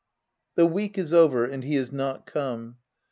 The 0.55 0.65
week 0.65 0.97
is 0.97 1.13
over, 1.13 1.45
and 1.45 1.63
he 1.63 1.75
is 1.75 1.91
not 1.93 2.25
come. 2.25 2.77